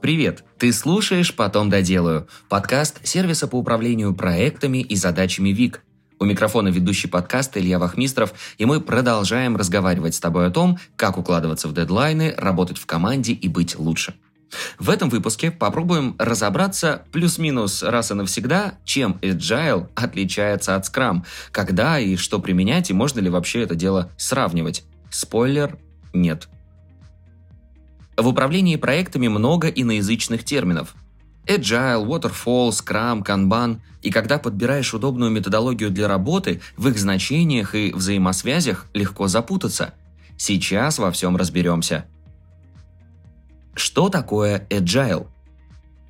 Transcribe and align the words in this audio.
Привет! 0.00 0.44
Ты 0.58 0.72
слушаешь 0.72 1.34
«Потом 1.34 1.70
доделаю»– 1.70 2.28
подкаст 2.48 3.06
сервиса 3.06 3.48
по 3.48 3.56
управлению 3.56 4.14
проектами 4.14 4.78
и 4.78 4.94
задачами 4.94 5.48
ВИК. 5.50 5.82
У 6.18 6.24
микрофона 6.24 6.68
ведущий 6.68 7.08
подкаст 7.08 7.56
Илья 7.56 7.78
Вахмистров, 7.78 8.32
и 8.58 8.66
мы 8.66 8.80
продолжаем 8.80 9.56
разговаривать 9.56 10.14
с 10.14 10.20
тобой 10.20 10.46
о 10.46 10.50
том, 10.50 10.78
как 10.96 11.16
укладываться 11.16 11.66
в 11.68 11.74
дедлайны, 11.74 12.34
работать 12.36 12.78
в 12.78 12.86
команде 12.86 13.32
и 13.32 13.48
быть 13.48 13.78
лучше. 13.78 14.14
В 14.78 14.90
этом 14.90 15.08
выпуске 15.08 15.50
попробуем 15.50 16.14
разобраться 16.18 17.04
плюс-минус 17.10 17.82
раз 17.82 18.10
и 18.10 18.14
навсегда, 18.14 18.74
чем 18.84 19.18
Agile 19.22 19.88
отличается 19.94 20.76
от 20.76 20.84
Scrum, 20.84 21.24
когда 21.52 21.98
и 21.98 22.16
что 22.16 22.38
применять, 22.38 22.90
и 22.90 22.94
можно 22.94 23.20
ли 23.20 23.30
вообще 23.30 23.62
это 23.62 23.74
дело 23.74 24.12
сравнивать. 24.18 24.84
Спойлер– 25.10 25.78
нет. 26.12 26.48
В 28.16 28.28
управлении 28.28 28.76
проектами 28.76 29.28
много 29.28 29.68
иноязычных 29.68 30.44
терминов. 30.44 30.94
Agile, 31.46 32.04
Waterfall, 32.06 32.70
Scrum, 32.70 33.24
Kanban. 33.24 33.80
И 34.02 34.10
когда 34.10 34.38
подбираешь 34.38 34.94
удобную 34.94 35.30
методологию 35.30 35.90
для 35.90 36.08
работы, 36.08 36.60
в 36.76 36.88
их 36.88 36.98
значениях 36.98 37.74
и 37.74 37.92
взаимосвязях 37.92 38.86
легко 38.94 39.28
запутаться. 39.28 39.94
Сейчас 40.36 40.98
во 40.98 41.10
всем 41.10 41.36
разберемся. 41.36 42.06
Что 43.74 44.08
такое 44.08 44.66
Agile? 44.70 45.26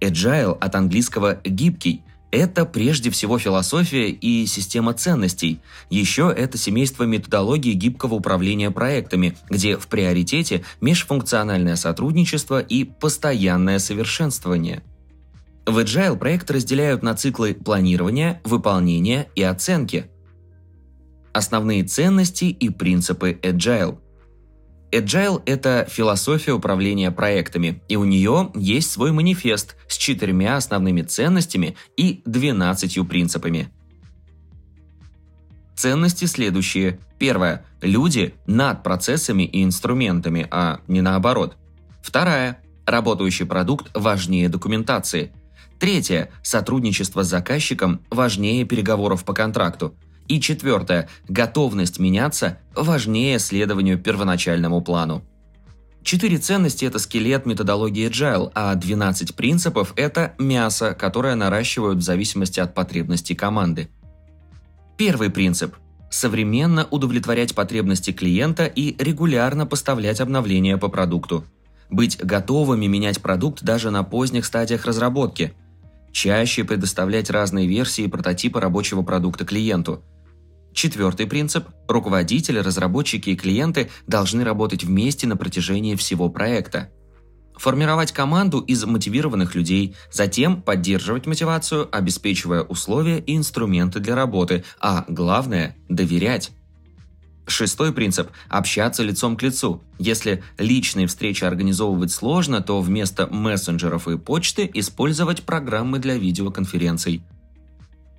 Agile 0.01 0.57
от 0.59 0.75
английского 0.75 1.41
«гибкий», 1.45 2.03
это 2.31 2.65
прежде 2.65 3.11
всего 3.11 3.39
философия 3.39 4.11
и 4.11 4.47
система 4.47 4.93
ценностей. 4.93 5.61
Еще 5.91 6.33
это 6.37 6.59
семейство 6.59 7.05
методологии 7.05 7.73
гибкого 7.73 8.15
управления 8.15 8.71
проектами, 8.71 9.37
где 9.49 9.77
в 9.77 9.87
приоритете 9.89 10.65
межфункциональное 10.81 11.77
сотрудничество 11.77 12.61
и 12.61 12.85
постоянное 12.85 13.79
совершенствование. 13.79 14.83
В 15.67 15.79
Agile 15.79 16.17
проекты 16.17 16.55
разделяют 16.55 17.03
на 17.03 17.15
циклы 17.15 17.55
планирования, 17.55 18.41
выполнения 18.45 19.29
и 19.35 19.43
оценки. 19.43 20.11
Основные 21.33 21.85
ценности 21.85 22.45
и 22.45 22.71
принципы 22.71 23.39
Agile– 23.43 23.99
Agile– 24.93 25.43
это 25.47 25.87
философия 25.89 26.53
управления 26.53 27.11
проектами, 27.11 27.83
и 27.89 27.97
у 27.97 28.05
нее 28.05 28.51
есть 28.55 28.91
свой 28.91 29.13
манифест 29.13 29.77
с 29.89 29.97
четырьмя 29.97 30.57
основными 30.57 31.03
ценностями 31.03 31.77
и 31.97 32.23
двенадцатью 32.25 33.05
принципами. 33.05 33.69
Ценности 35.77 36.25
следующие. 36.25 36.99
Первое. 37.19 37.65
Люди 37.83 38.35
над 38.47 38.83
процессами 38.83 39.43
и 39.43 39.63
инструментами, 39.63 40.47
а 40.51 40.81
не 40.89 41.03
наоборот. 41.03 41.57
Вторая. 42.03 42.63
Работающий 42.87 43.45
продукт 43.45 43.91
важнее 43.93 44.49
документации. 44.49 45.33
Третье. 45.79 46.31
Сотрудничество 46.43 47.25
с 47.25 47.29
заказчиком 47.29 48.01
важнее 48.11 48.65
переговоров 48.65 49.25
по 49.25 49.35
контракту. 49.35 49.95
И 50.29 50.41
четвертое. 50.41 51.09
Готовность 51.29 51.99
меняться 51.99 52.59
важнее 52.75 53.39
следованию 53.39 53.99
первоначальному 53.99 54.81
плану. 54.81 55.23
Четыре 56.03 56.39
ценности– 56.39 56.85
это 56.87 57.01
скелет 57.01 57.47
методологии 57.47 58.09
Agile, 58.09 58.53
а 58.55 58.75
12 58.77 59.35
принципов– 59.35 59.93
это 59.97 60.35
мясо, 60.39 60.95
которое 60.95 61.35
наращивают 61.35 61.99
в 61.99 62.03
зависимости 62.03 62.61
от 62.61 62.75
потребностей 62.75 63.35
команды. 63.35 63.89
Первый 64.97 65.31
принцип– 65.31 65.75
современно 66.11 66.87
удовлетворять 66.91 67.57
потребности 67.57 68.13
клиента 68.13 68.67
и 68.67 68.97
регулярно 69.03 69.67
поставлять 69.67 70.21
обновления 70.21 70.79
по 70.79 70.89
продукту. 70.89 71.45
Быть 71.91 72.19
готовыми 72.19 72.87
менять 72.87 73.21
продукт 73.21 73.65
даже 73.65 73.91
на 73.91 74.05
поздних 74.05 74.45
стадиях 74.45 74.85
разработки. 74.85 75.55
Чаще 76.13 76.63
предоставлять 76.63 77.31
разные 77.31 77.67
версии 77.67 78.05
и 78.05 78.09
прототипы 78.09 78.61
рабочего 78.61 79.03
продукта 79.03 79.45
клиенту– 79.45 80.05
Четвертый 80.77 81.27
принцип– 81.27 81.69
руководители, 81.89 82.59
разработчики 82.59 83.31
и 83.31 83.35
клиенты 83.35 83.89
должны 84.07 84.45
работать 84.45 84.85
вместе 84.85 85.27
на 85.27 85.35
протяжении 85.35 85.95
всего 85.95 86.29
проекта. 86.29 86.91
Формировать 87.57 88.13
команду 88.13 88.61
из 88.61 88.85
мотивированных 88.85 89.55
людей, 89.55 89.97
затем 90.13 90.61
поддерживать 90.61 91.25
мотивацию, 91.25 91.89
обеспечивая 91.91 92.61
условия 92.61 93.21
и 93.21 93.39
инструменты 93.39 94.01
для 94.01 94.15
работы, 94.15 94.65
а 94.79 95.07
главное– 95.09 95.75
доверять. 95.89 96.51
Шестой 97.47 97.95
принцип– 97.95 98.29
общаться 98.51 99.03
лицом 99.03 99.39
к 99.39 99.43
лицу. 99.43 99.83
Если 99.99 100.45
личные 100.59 101.07
встречи 101.07 101.43
организовывать 101.43 102.11
сложно, 102.11 102.61
то 102.61 102.83
вместо 102.83 103.27
мессенджеров 103.29 104.09
и 104.09 104.19
почты 104.19 104.71
использовать 104.75 105.45
программы 105.45 106.01
для 106.01 106.19
видеоконференций– 106.19 107.23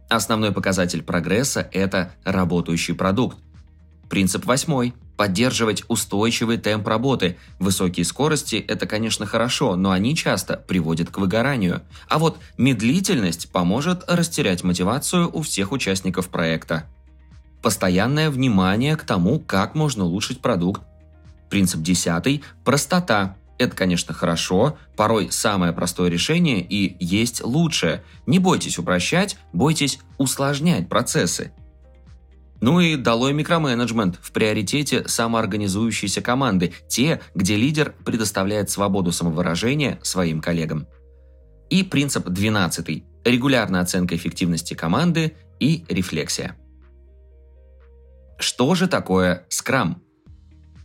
Основной 0.10 0.52
показатель 0.52 1.04
прогресса– 1.04 1.68
это 1.72 2.12
работающий 2.24 2.94
продукт. 2.94 3.38
Принцип 4.10 4.46
восьмой– 4.46 4.94
поддерживать 5.18 5.84
устойчивый 5.90 6.58
темп 6.58 6.88
работы. 6.88 7.38
Высокие 7.60 8.06
скорости– 8.06 8.56
это, 8.68 8.86
конечно, 8.86 9.26
хорошо, 9.26 9.76
но 9.76 9.92
они 9.92 10.16
часто 10.16 10.56
приводят 10.56 11.10
к 11.10 11.18
выгоранию. 11.18 11.82
А 12.08 12.20
вот 12.20 12.38
медлительность 12.58 13.52
поможет 13.52 14.04
растерять 14.08 14.64
мотивацию 14.64 15.30
у 15.34 15.42
всех 15.42 15.72
участников 15.72 16.30
проекта. 16.30 16.86
Постоянное 17.62 18.30
внимание 18.30 18.96
к 18.96 19.04
тому, 19.04 19.40
как 19.40 19.76
можно 19.76 20.06
улучшить 20.06 20.40
продукт. 20.40 20.84
Принцип 21.50 21.82
десятый– 21.82 22.44
простота. 22.64 23.36
Это, 23.58 23.76
конечно, 23.76 24.14
хорошо, 24.14 24.78
порой 24.96 25.32
самое 25.32 25.74
простое 25.74 26.10
решение 26.10 26.62
и 26.62 26.96
есть 27.04 27.44
лучшее. 27.44 28.04
Не 28.28 28.40
бойтесь 28.40 28.78
упрощать, 28.78 29.38
бойтесь 29.52 30.00
усложнять 30.18 30.90
процессы. 30.90 31.52
Ну 32.60 32.80
и 32.80 32.96
долой 32.96 33.34
микроменеджмент 33.34 34.18
в 34.22 34.32
приоритете 34.32 35.08
самоорганизующиеся 35.08 36.22
команды, 36.22 36.74
те, 36.88 37.22
где 37.36 37.56
лидер 37.56 37.94
предоставляет 38.04 38.70
свободу 38.70 39.12
самовыражения 39.12 40.00
своим 40.02 40.42
коллегам. 40.42 40.88
И 41.70 41.84
принцип 41.84 42.28
12. 42.28 43.04
Регулярная 43.26 43.82
оценка 43.82 44.16
эффективности 44.16 44.74
команды 44.74 45.36
и 45.60 45.84
рефлексия. 45.90 46.56
Что 48.40 48.74
же 48.76 48.88
такое 48.88 49.46
Scrum? 49.50 49.98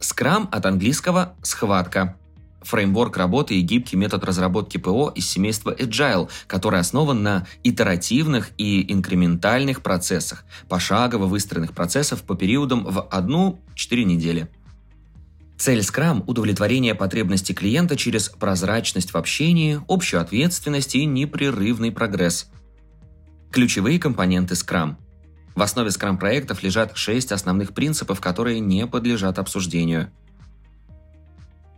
Scrum 0.00 0.49
от 0.50 0.66
английского 0.66 1.37
«схватка», 1.43 2.16
фреймворк 2.65 3.17
работы 3.17 3.55
и 3.55 3.61
гибкий 3.61 3.97
метод 3.97 4.25
разработки 4.25 4.78
ПО 4.78 5.12
из 5.15 5.28
семейства 5.28 5.75
Agile, 5.75 6.31
который 6.47 6.81
основан 6.81 7.23
на 7.23 7.47
итеративных 7.62 8.50
и 8.59 8.93
инкрементальных 8.93 9.83
процессах, 9.83 10.45
пошагово 10.69 11.27
выстроенных 11.27 11.73
процессов 11.73 12.23
по 12.23 12.34
периодам 12.34 12.84
в 12.84 13.09
1-4 13.11 14.05
недели. 14.05 14.49
Цель 15.59 15.81
Scrum– 15.81 16.25
удовлетворение 16.27 16.95
потребностей 16.95 17.55
клиента 17.55 17.97
через 17.97 18.28
прозрачность 18.28 19.12
в 19.12 19.17
общении, 19.17 19.81
общую 19.87 20.21
ответственность 20.21 20.94
и 20.97 21.05
непрерывный 21.05 21.93
прогресс. 21.93 22.49
Ключевые 23.53 24.00
компоненты 24.00 24.55
Scrum. 24.55 24.97
В 25.55 25.62
основе 25.62 25.91
Scrum 25.91 26.19
проектов 26.19 26.62
лежат 26.62 26.97
шесть 26.97 27.31
основных 27.31 27.75
принципов, 27.75 28.21
которые 28.21 28.59
не 28.61 28.87
подлежат 28.87 29.39
обсуждению– 29.39 30.11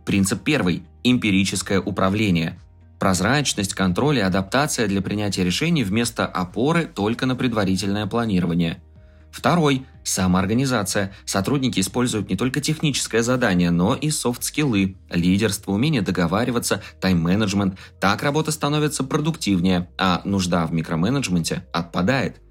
Принцип 0.05 0.43
первый– 0.43 0.83
эмпирическое 1.03 1.81
управление. 1.81 2.59
Прозрачность, 2.99 3.73
контроль 3.73 4.19
и 4.19 4.21
адаптация 4.21 4.87
для 4.87 5.01
принятия 5.01 5.43
решений 5.43 5.83
вместо 5.83 6.25
опоры 6.25 6.85
только 6.85 7.25
на 7.25 7.35
предварительное 7.35 8.05
планирование. 8.05 8.81
Второй– 9.31 9.85
самоорганизация. 10.03 11.11
Сотрудники 11.25 11.79
используют 11.79 12.29
не 12.29 12.37
только 12.37 12.61
техническое 12.61 13.21
задание, 13.23 13.71
но 13.71 13.95
и 13.95 14.11
софт-скиллы, 14.11 14.95
лидерство, 15.09 15.71
умение 15.71 16.03
договариваться, 16.03 16.81
тайм-менеджмент. 17.01 17.77
Так 17.99 18.23
работа 18.23 18.51
становится 18.51 19.03
продуктивнее, 19.03 19.89
а 19.97 20.21
нужда 20.23 20.65
в 20.67 20.73
микроменеджменте 20.73 21.65
отпадает. 21.73 22.41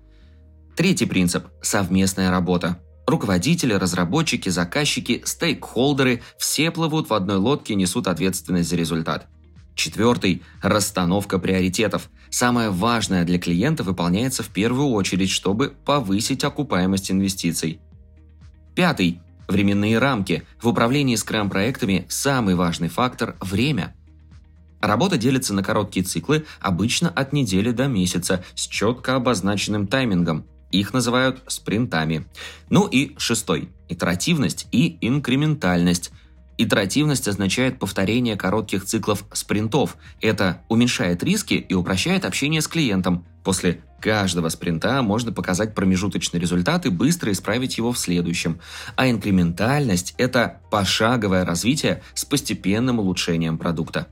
Третий 0.76 1.06
принцип– 1.06 1.46
совместная 1.62 2.30
работа. 2.30 2.80
Руководители, 3.06 3.74
разработчики, 3.74 4.48
заказчики, 4.48 5.22
стейкхолдеры– 5.26 6.22
все 6.38 6.70
плывут 6.70 7.10
в 7.10 7.14
одной 7.14 7.36
лодке 7.36 7.74
и 7.74 7.76
несут 7.76 8.08
ответственность 8.08 8.70
за 8.70 8.76
результат. 8.76 9.26
Четвертый– 9.74 10.42
расстановка 10.62 11.38
приоритетов. 11.38 12.08
Самое 12.30 12.70
важное 12.70 13.24
для 13.24 13.38
клиента 13.38 13.82
выполняется 13.82 14.42
в 14.42 14.48
первую 14.48 14.88
очередь, 14.88 15.30
чтобы 15.30 15.74
повысить 15.84 16.44
окупаемость 16.44 17.10
инвестиций. 17.10 17.80
Пятый– 18.74 19.20
временные 19.48 19.98
рамки. 19.98 20.44
В 20.62 20.68
управлении 20.68 21.16
скрам-проектами 21.16 22.06
самый 22.08 22.54
важный 22.54 22.88
фактор– 22.88 23.36
время. 23.40 23.94
Работа 24.80 25.18
делится 25.18 25.52
на 25.52 25.62
короткие 25.62 26.06
циклы, 26.06 26.46
обычно 26.60 27.10
от 27.10 27.34
недели 27.34 27.70
до 27.70 27.86
месяца, 27.86 28.42
с 28.54 28.66
четко 28.66 29.16
обозначенным 29.16 29.86
таймингом– 29.88 30.46
их 30.78 30.92
называют 30.92 31.42
спринтами. 31.46 32.26
Ну 32.68 32.86
и 32.86 33.14
шестой– 33.18 33.70
итеративность 33.88 34.66
и 34.72 34.98
инкрементальность. 35.00 36.10
Итеративность 36.56 37.26
означает 37.26 37.78
повторение 37.78 38.36
коротких 38.36 38.84
циклов 38.84 39.24
спринтов. 39.32 39.96
Это 40.20 40.62
уменьшает 40.68 41.22
риски 41.22 41.54
и 41.54 41.74
упрощает 41.74 42.24
общение 42.24 42.60
с 42.60 42.68
клиентом. 42.68 43.26
После 43.42 43.82
каждого 44.00 44.48
спринта 44.48 45.02
можно 45.02 45.32
показать 45.32 45.74
промежуточный 45.74 46.38
результат 46.38 46.86
и 46.86 46.90
быстро 46.90 47.32
исправить 47.32 47.78
его 47.78 47.92
в 47.92 47.98
следующем. 47.98 48.60
А 48.96 49.10
инкрементальность– 49.10 50.14
это 50.18 50.60
пошаговое 50.70 51.44
развитие 51.44 52.02
с 52.14 52.24
постепенным 52.24 52.98
улучшением 53.00 53.58
продукта. 53.58 54.08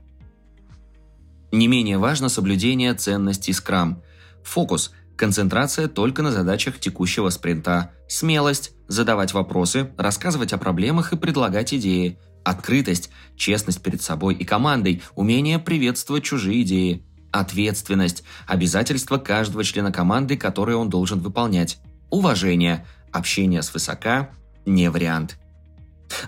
Не 1.51 1.67
менее 1.67 1.97
важно 1.97 2.29
соблюдение 2.29 2.93
ценностей 2.93 3.51
Scrum. 3.51 3.97
Фокус– 4.43 4.91
концентрация 5.15 5.87
только 5.87 6.21
на 6.21 6.31
задачах 6.31 6.79
текущего 6.79 7.29
спринта. 7.29 7.91
Смелость– 8.07 8.71
задавать 8.87 9.33
вопросы, 9.33 9.91
рассказывать 9.97 10.53
о 10.53 10.57
проблемах 10.57 11.13
и 11.13 11.17
предлагать 11.17 11.73
идеи. 11.73 12.17
Открытость– 12.43 13.09
честность 13.35 13.81
перед 13.81 14.01
собой 14.01 14.35
и 14.35 14.43
командой, 14.43 15.01
умение 15.15 15.59
приветствовать 15.59 16.23
чужие 16.23 16.63
идеи. 16.63 17.05
Ответственность– 17.31 18.23
обязательство 18.47 19.17
каждого 19.17 19.63
члена 19.63 19.91
команды, 19.91 20.37
которые 20.37 20.77
он 20.77 20.89
должен 20.89 21.19
выполнять. 21.19 21.79
Уважение– 22.09 22.85
общение 23.11 23.61
с 23.61 23.73
высока– 23.73 24.29
не 24.65 24.89
вариант. 24.89 25.37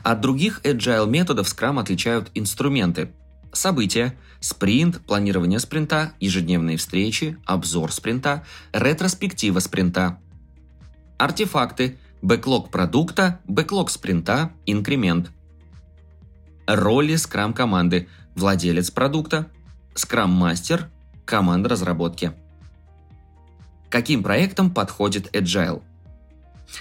От 0.04 0.22
других 0.22 0.62
agile 0.64 1.08
методов 1.08 1.48
Scrum 1.48 1.80
отличают 1.80 2.32
инструменты– 2.34 3.12
События. 3.52 4.16
Спринт, 4.40 5.02
планирование 5.06 5.60
спринта, 5.60 6.14
ежедневные 6.20 6.78
встречи, 6.78 7.38
обзор 7.46 7.92
спринта, 7.92 8.44
ретроспектива 8.74 9.60
спринта. 9.60 10.20
Артефакты. 11.18 11.98
Бэклог 12.22 12.72
продукта, 12.72 13.40
бэклог 13.48 13.90
спринта, 13.92 14.52
инкремент. 14.66 15.32
Роли 16.66 17.16
скрам-команды. 17.16 18.08
Владелец 18.36 18.90
продукта, 18.90 19.52
скрам-мастер, 19.94 20.90
команда 21.26 21.70
разработки. 21.70 22.34
Каким 23.90 24.24
проектам 24.24 24.74
подходит 24.74 25.34
Agile? 25.36 25.84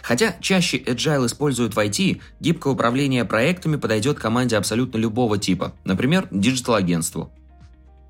Хотя 0.02 0.36
чаще 0.40 0.78
Agile 0.78 1.26
используют 1.26 1.74
в 1.74 1.78
IT, 1.78 2.20
гибкое 2.40 2.72
управление 2.72 3.24
проектами 3.24 3.76
подойдет 3.76 4.18
команде 4.18 4.56
абсолютно 4.56 4.98
любого 4.98 5.38
типа, 5.38 5.74
например, 5.84 6.28
диджитал-агентству. 6.30 7.32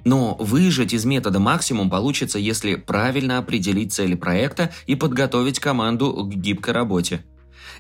Но 0.04 0.36
выжать 0.38 0.92
из 0.92 1.04
метода 1.04 1.40
максимум 1.40 1.88
получится, 1.88 2.38
если 2.38 2.74
правильно 2.74 3.38
определить 3.38 3.92
цели 3.92 4.14
проекта 4.14 4.70
и 4.86 4.96
подготовить 4.96 5.60
команду 5.60 6.12
к 6.12 6.34
гибкой 6.34 6.74
работе. 6.74 7.24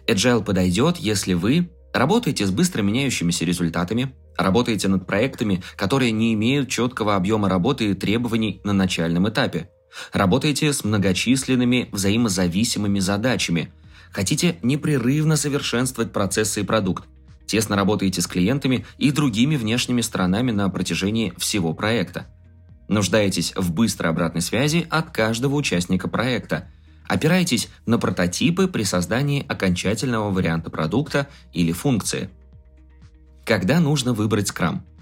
Agile 0.06 0.42
подойдет, 0.42 0.96
если 0.96 1.34
вы 1.34 1.70
работаете 1.92 2.46
с 2.46 2.50
быстро 2.50 2.82
меняющимися 2.82 3.44
результатами, 3.44 4.14
работаете 4.38 4.88
над 4.88 5.06
проектами, 5.06 5.62
которые 5.76 6.12
не 6.12 6.32
имеют 6.32 6.70
четкого 6.70 7.14
объема 7.14 7.48
работы 7.48 7.90
и 7.90 7.94
требований 7.94 8.60
на 8.64 8.72
начальном 8.72 9.28
этапе, 9.28 9.68
работаете 10.12 10.72
с 10.72 10.82
многочисленными 10.82 11.88
взаимозависимыми 11.92 13.00
задачами– 13.00 13.70
Хотите 14.14 14.58
непрерывно 14.62 15.36
совершенствовать 15.36 16.12
процессы 16.12 16.60
и 16.60 16.64
продукт. 16.64 17.04
Тесно 17.46 17.74
работаете 17.74 18.22
с 18.22 18.28
клиентами 18.28 18.86
и 18.96 19.10
другими 19.10 19.56
внешними 19.56 20.02
сторонами 20.02 20.52
на 20.52 20.68
протяжении 20.70 21.34
всего 21.36 21.74
проекта. 21.74 22.26
Нуждаетесь 22.86 23.52
в 23.56 23.72
быстрой 23.72 24.10
обратной 24.12 24.40
связи 24.40 24.86
от 24.88 25.10
каждого 25.10 25.56
участника 25.56 26.06
проекта. 26.06 26.70
Опираетесь 27.08 27.68
на 27.86 27.98
прототипы 27.98 28.68
при 28.68 28.84
создании 28.84 29.44
окончательного 29.48 30.30
варианта 30.30 30.70
продукта 30.70 31.26
или 31.52 31.72
функции. 31.72 32.30
Когда 33.44 33.80
нужно 33.80 34.14
выбрать 34.14 34.48
Scrum– 34.48 34.82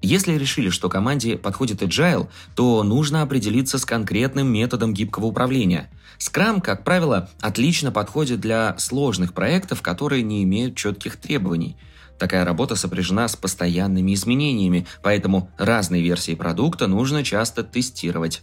если 0.00 0.34
решили, 0.34 0.70
что 0.70 0.88
команде 0.88 1.36
подходит 1.36 1.82
agile, 1.82 2.28
то 2.54 2.82
нужно 2.84 3.22
определиться 3.22 3.78
с 3.78 3.84
конкретным 3.84 4.46
методом 4.52 4.94
гибкого 4.94 5.26
управления. 5.26 5.90
Scrum, 6.18 6.60
как 6.60 6.84
правило, 6.84 7.28
отлично 7.40 7.90
подходит 7.90 8.40
для 8.40 8.76
сложных 8.78 9.34
проектов, 9.34 9.82
которые 9.82 10.22
не 10.22 10.44
имеют 10.44 10.76
четких 10.76 11.16
требований. 11.16 11.76
Такая 12.18 12.44
работа 12.44 12.76
сопряжена 12.76 13.26
с 13.28 13.36
постоянными 13.36 14.14
изменениями, 14.14 14.86
поэтому 15.02 15.50
разные 15.58 16.02
версии 16.02 16.34
продукта 16.34 16.86
нужно 16.86 17.24
часто 17.24 17.64
тестировать. 17.64 18.42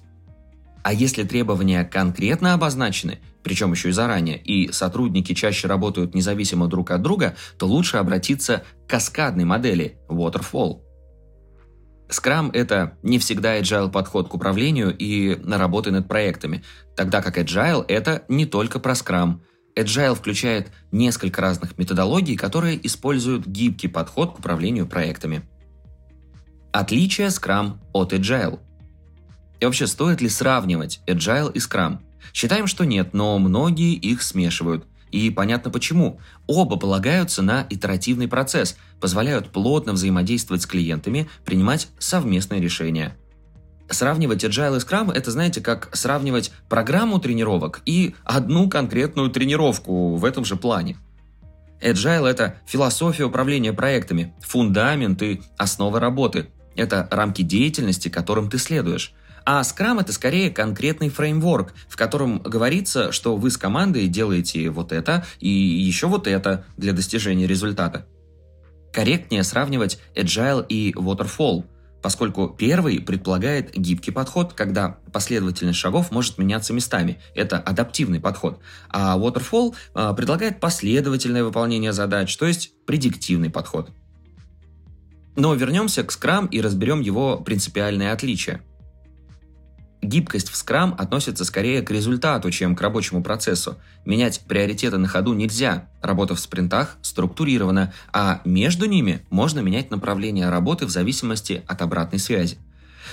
А 0.84 0.94
если 0.94 1.24
требования 1.24 1.84
конкретно 1.84 2.54
обозначены, 2.54 3.20
причем 3.44 3.72
еще 3.72 3.90
и 3.90 3.92
заранее, 3.92 4.38
и 4.38 4.72
сотрудники 4.72 5.34
чаще 5.34 5.68
работают 5.68 6.16
независимо 6.16 6.68
друг 6.68 6.92
от 6.92 7.02
друга, 7.02 7.36
то 7.58 7.66
лучше 7.66 7.98
обратиться 7.98 8.64
к 8.86 8.90
каскадной 8.90 9.46
модели 9.46 9.98
Waterfall– 10.10 10.82
Scrum– 12.10 12.52
это 12.54 12.98
не 13.04 13.20
всегда 13.20 13.60
agile 13.60 13.92
подход 13.92 14.30
к 14.30 14.34
управлению 14.34 14.96
и 14.96 15.36
на 15.38 15.58
работы 15.58 15.92
над 15.92 16.08
проектами, 16.08 16.64
тогда 16.96 17.22
как 17.22 17.38
agile– 17.38 17.84
это 17.88 18.24
не 18.28 18.46
только 18.46 18.80
про 18.80 18.94
Scrum. 18.94 19.40
Agile 19.76 20.16
включает 20.16 20.72
несколько 20.92 21.42
разных 21.42 21.78
методологий, 21.78 22.38
которые 22.38 22.86
используют 22.86 23.46
гибкий 23.46 23.88
подход 23.88 24.36
к 24.36 24.40
управлению 24.40 24.88
проектами. 24.88 25.50
Отличие 26.72 27.28
Scrum 27.28 27.80
от 27.94 28.14
Agile. 28.14 28.60
И 29.60 29.66
вообще, 29.66 29.88
стоит 29.88 30.22
ли 30.22 30.30
сравнивать 30.30 31.02
Agile 31.08 31.52
и 31.52 31.60
Scrum? 31.60 32.00
Считаем, 32.34 32.68
что 32.68 32.84
нет, 32.86 33.14
но 33.14 33.40
многие 33.40 33.94
их 33.94 34.22
смешивают– 34.22 34.86
и 35.16 35.30
понятно 35.30 35.72
почему. 35.72 36.20
Оба 36.46 36.76
полагаются 36.76 37.42
на 37.42 37.66
итеративный 37.70 38.28
процесс, 38.28 38.76
позволяют 39.00 39.50
плотно 39.50 39.94
взаимодействовать 39.94 40.64
с 40.64 40.66
клиентами, 40.66 41.30
принимать 41.46 41.88
совместные 42.00 42.60
решения. 42.60 43.16
Сравнивать 43.90 44.44
Agile 44.44 44.76
и 44.76 44.80
Scrum– 44.80 45.14
это, 45.14 45.32
знаете, 45.32 45.62
как 45.62 45.96
сравнивать 45.96 46.52
программу 46.68 47.20
тренировок 47.20 47.82
и 47.86 48.14
одну 48.26 48.68
конкретную 48.70 49.30
тренировку 49.30 50.16
в 50.16 50.26
этом 50.26 50.44
же 50.44 50.58
плане. 50.58 50.98
Agile– 51.82 52.28
это 52.30 52.56
философия 52.68 53.24
управления 53.24 53.72
проектами, 53.72 54.34
фундамент 54.42 55.22
и 55.22 55.42
основа 55.58 56.02
работы. 56.02 56.50
Это 56.76 57.08
рамки 57.10 57.42
деятельности, 57.42 58.10
которым 58.10 58.50
ты 58.50 58.58
следуешь– 58.58 59.14
а 59.46 59.62
Scrum 59.62 60.02
это 60.02 60.12
скорее 60.12 60.50
конкретный 60.50 61.10
фреймворк, 61.10 61.74
в 61.88 61.96
котором 61.96 62.40
говорится, 62.40 63.12
что 63.12 63.38
вы 63.38 63.52
с 63.52 63.58
командой 63.58 64.08
делаете 64.08 64.72
вот 64.72 64.92
это 64.92 65.24
и 65.40 65.50
еще 65.50 66.08
вот 66.08 66.28
это 66.28 66.66
для 66.78 66.94
достижения 66.94 67.46
результата. 67.46 68.08
Корректнее 68.92 69.44
сравнивать 69.44 70.00
Agile 70.16 70.66
и 70.68 70.94
Waterfall, 70.94 71.66
поскольку 72.02 72.48
первый 72.48 73.00
предполагает 73.00 73.72
гибкий 73.76 74.12
подход, 74.12 74.54
когда 74.54 74.98
последовательность 75.14 75.78
шагов 75.78 76.12
может 76.12 76.40
меняться 76.40 76.74
местами. 76.74 77.20
Это 77.36 77.60
адаптивный 77.60 78.20
подход. 78.20 78.60
А 78.90 79.16
Waterfall 79.18 79.76
а, 79.94 80.14
предлагает 80.14 80.60
последовательное 80.60 81.44
выполнение 81.44 81.94
задач, 81.94 82.36
то 82.36 82.48
есть 82.48 82.72
предиктивный 82.88 83.52
подход. 83.52 83.92
Но 85.36 85.54
вернемся 85.54 86.04
к 86.04 86.12
Scrum 86.12 86.48
и 86.50 86.62
разберем 86.62 87.02
его 87.02 87.38
принципиальные 87.38 88.12
отличия– 88.12 88.62
Гибкость 90.06 90.50
в 90.50 90.54
Scrum 90.54 90.96
относится 90.98 91.44
скорее 91.46 91.82
к 91.82 91.90
результату, 91.90 92.52
чем 92.52 92.76
к 92.76 92.82
рабочему 92.82 93.24
процессу. 93.24 93.78
Менять 94.06 94.42
приоритеты 94.48 94.98
на 94.98 95.08
ходу 95.08 95.34
нельзя. 95.34 95.88
Работа 96.02 96.36
в 96.36 96.40
спринтах 96.40 96.98
структурирована, 97.02 97.92
а 98.14 98.42
между 98.46 98.86
ними 98.86 99.26
можно 99.32 99.62
менять 99.62 99.90
направление 99.90 100.50
работы 100.50 100.86
в 100.86 100.92
зависимости 100.92 101.64
от 101.68 101.82
обратной 101.82 102.20
связи. 102.20 102.58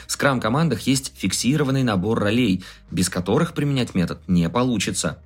В 0.07 0.15
Scrum-командах 0.15 0.81
есть 0.83 1.13
фиксированный 1.17 1.83
набор 1.83 2.19
ролей, 2.19 2.63
без 2.91 3.09
которых 3.09 3.55
применять 3.55 3.95
метод 3.95 4.21
не 4.27 4.49
получится. 4.51 5.19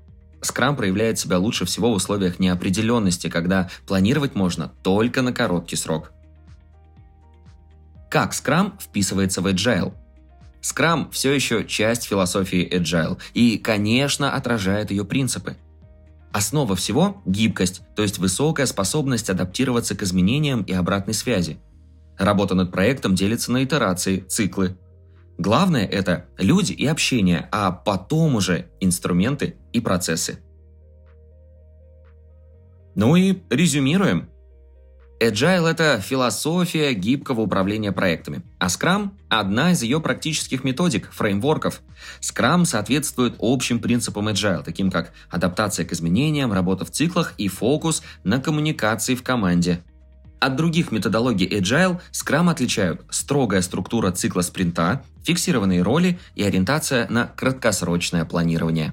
Scrum 0.42 0.76
проявляет 0.76 1.18
себя 1.18 1.38
лучше 1.38 1.64
всего 1.64 1.90
в 1.90 1.96
условиях 1.96 2.38
неопределенности, 2.38 3.28
когда 3.28 3.70
планировать 3.87 4.37
можно 4.37 4.70
только 4.85 5.23
на 5.23 5.32
короткий 5.32 5.76
срок. 5.76 6.12
Как 8.08 8.32
Scrum 8.32 8.75
вписывается 8.80 9.40
в 9.40 9.49
Agile– 9.49 9.92
Scrum 10.66 11.11
все 11.12 11.32
еще 11.32 11.64
часть 11.64 12.04
философии 12.04 12.68
Agile 12.68 13.18
и, 13.35 13.56
конечно, 13.56 14.35
отражает 14.35 14.90
ее 14.90 15.04
принципы. 15.04 15.56
Основа 16.32 16.75
всего– 16.75 17.23
гибкость, 17.25 17.82
то 17.94 18.02
есть 18.02 18.18
высокая 18.18 18.66
способность 18.66 19.30
адаптироваться 19.30 19.94
к 19.94 20.02
изменениям 20.02 20.62
и 20.62 20.73
обратной 20.73 21.14
связи. 21.14 21.58
Работа 22.18 22.54
над 22.54 22.73
проектом 22.73 23.14
делится 23.14 23.52
на 23.52 23.62
итерации, 23.62 24.25
циклы. 24.28 24.76
Главное– 25.38 25.87
это 25.87 26.26
люди 26.37 26.73
и 26.73 26.87
общение, 26.87 27.49
а 27.52 27.70
потом 27.70 28.35
уже 28.35 28.68
инструменты 28.80 29.56
и 29.73 29.80
процессы. 29.80 30.40
Ну 32.96 33.14
и 33.14 33.38
резюмируем– 33.50 34.30
Agile– 35.18 35.66
это 35.70 35.99
философия 36.00 36.92
гибкого 36.92 37.40
управления 37.40 37.90
проектами, 37.90 38.42
а 38.58 38.66
Scrum– 38.66 39.11
одна 39.30 39.73
из 39.73 39.82
ее 39.82 39.99
практических 40.00 40.62
методик, 40.62 41.11
фреймворков. 41.11 41.80
Scrum 42.20 42.66
соответствует 42.66 43.37
общим 43.38 43.78
принципам 43.80 44.28
Agile, 44.28 44.62
таким 44.62 44.90
как 44.90 45.12
адаптация 45.30 45.87
к 45.87 45.92
изменениям, 45.92 46.52
работа 46.52 46.85
в 46.85 46.90
циклах 46.90 47.32
и 47.38 47.49
фокус 47.49 48.02
на 48.25 48.40
коммуникации 48.40 49.14
в 49.14 49.23
команде. 49.23 49.80
От 50.38 50.54
других 50.54 50.92
методологий 50.92 51.49
Agile 51.49 51.99
Scrum 52.12 52.50
отличают 52.50 53.00
строгая 53.08 53.62
структура 53.62 54.11
цикла 54.12 54.42
спринта, 54.42 55.02
фиксированные 55.25 55.80
роли 55.80 56.18
и 56.35 56.42
ориентация 56.42 57.08
на 57.08 57.26
краткосрочное 57.26 58.26
планирование. 58.26 58.92